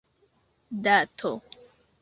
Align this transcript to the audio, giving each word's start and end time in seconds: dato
dato 0.85 1.31